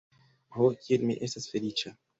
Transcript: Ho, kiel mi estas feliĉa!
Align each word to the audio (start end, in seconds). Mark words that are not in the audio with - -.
Ho, 0.57 0.71
kiel 0.87 1.07
mi 1.11 1.19
estas 1.29 1.49
feliĉa! 1.55 1.99